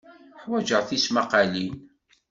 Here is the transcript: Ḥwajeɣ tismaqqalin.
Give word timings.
Ḥwajeɣ 0.41 0.81
tismaqqalin. 0.87 1.73